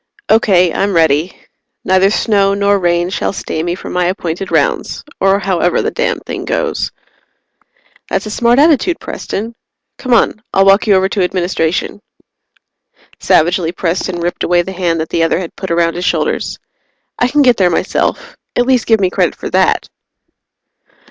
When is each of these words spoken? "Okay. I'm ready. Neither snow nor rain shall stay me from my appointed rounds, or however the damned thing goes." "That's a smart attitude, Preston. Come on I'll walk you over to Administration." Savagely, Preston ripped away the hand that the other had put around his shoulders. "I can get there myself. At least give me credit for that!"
"Okay. 0.31 0.73
I'm 0.73 0.95
ready. 0.95 1.37
Neither 1.83 2.09
snow 2.09 2.55
nor 2.55 2.79
rain 2.79 3.11
shall 3.11 3.31
stay 3.33 3.61
me 3.61 3.75
from 3.75 3.93
my 3.93 4.05
appointed 4.05 4.49
rounds, 4.51 5.03
or 5.19 5.37
however 5.37 5.79
the 5.83 5.91
damned 5.91 6.23
thing 6.25 6.43
goes." 6.43 6.91
"That's 8.09 8.25
a 8.25 8.31
smart 8.31 8.57
attitude, 8.57 8.99
Preston. 8.99 9.53
Come 9.99 10.11
on 10.15 10.41
I'll 10.55 10.65
walk 10.65 10.87
you 10.87 10.95
over 10.95 11.07
to 11.09 11.21
Administration." 11.23 12.01
Savagely, 13.19 13.71
Preston 13.71 14.19
ripped 14.19 14.43
away 14.43 14.63
the 14.63 14.71
hand 14.71 14.99
that 14.99 15.09
the 15.09 15.21
other 15.21 15.37
had 15.37 15.55
put 15.55 15.69
around 15.69 15.93
his 15.93 16.03
shoulders. 16.05 16.57
"I 17.19 17.27
can 17.27 17.43
get 17.43 17.57
there 17.57 17.69
myself. 17.69 18.35
At 18.55 18.65
least 18.65 18.87
give 18.87 18.99
me 18.99 19.11
credit 19.11 19.35
for 19.35 19.51
that!" 19.51 19.87